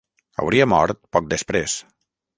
Hauria 0.43 0.67
mort 0.71 1.01
poc 1.17 1.31
després. 1.37 1.77